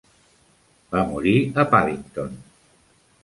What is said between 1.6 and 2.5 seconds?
a Paddington.